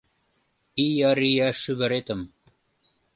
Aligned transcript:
Ия-рия 0.87 1.47
шӱвыретым 1.61 2.21